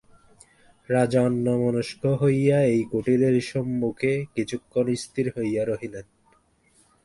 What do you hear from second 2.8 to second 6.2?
কুটিরের সম্মুখে কিছুক্ষণ স্থির হইয়া রহিলেন।